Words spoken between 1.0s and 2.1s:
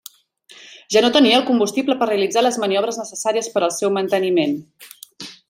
no tenia el combustible per